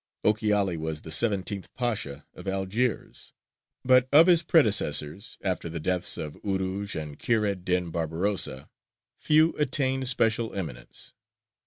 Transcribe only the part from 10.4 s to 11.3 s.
eminence.